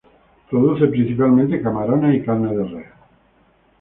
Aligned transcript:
Produce 0.49 0.87
principalmente 0.87 1.61
camarones 1.61 2.15
y 2.15 2.25
carne 2.25 2.57
de 2.57 2.63
res. 2.63 2.87